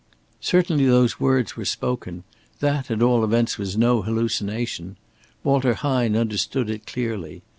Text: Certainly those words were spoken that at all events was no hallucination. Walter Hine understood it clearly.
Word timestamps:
Certainly 0.39 0.87
those 0.87 1.19
words 1.19 1.55
were 1.55 1.63
spoken 1.63 2.23
that 2.59 2.89
at 2.89 3.03
all 3.03 3.23
events 3.23 3.59
was 3.59 3.77
no 3.77 4.01
hallucination. 4.01 4.97
Walter 5.43 5.75
Hine 5.75 6.15
understood 6.15 6.71
it 6.71 6.87
clearly. 6.87 7.43